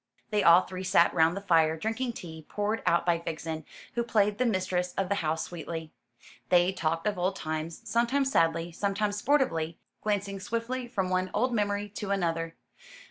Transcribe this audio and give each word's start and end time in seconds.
They 0.31 0.41
all 0.41 0.61
three 0.61 0.83
sat 0.83 1.13
round 1.13 1.37
the 1.37 1.41
fire, 1.41 1.77
drinking 1.77 2.13
tea, 2.13 2.43
poured 2.49 2.81
out 2.87 3.05
by 3.05 3.19
Vixen, 3.19 3.65
who 3.93 4.01
played 4.01 4.39
the 4.39 4.47
mistress 4.47 4.95
of 4.97 5.09
the 5.09 5.13
house 5.21 5.43
sweetly. 5.45 5.91
They 6.49 6.71
talked 6.71 7.05
of 7.05 7.19
old 7.19 7.35
times, 7.35 7.81
sometimes 7.83 8.31
sadly, 8.31 8.71
sometimes 8.71 9.17
sportively, 9.17 9.77
glancing 10.01 10.39
swiftly 10.39 10.87
from 10.87 11.11
one 11.11 11.29
old 11.35 11.53
memory 11.53 11.87
to 11.89 12.09
another. 12.09 12.55